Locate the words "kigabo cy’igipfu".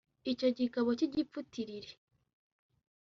0.57-1.39